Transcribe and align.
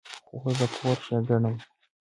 خور 0.37 0.53
د 0.59 0.61
کور 0.75 0.97
ښېګڼه 1.05 1.39
ده. 1.43 1.51